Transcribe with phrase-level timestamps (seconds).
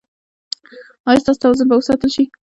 [1.07, 2.23] ایا ستاسو توازن به وساتل شي؟